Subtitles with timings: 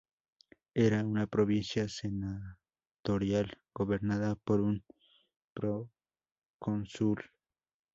[0.73, 4.83] Era una provincia senatorial gobernada por un
[5.53, 7.21] procónsul.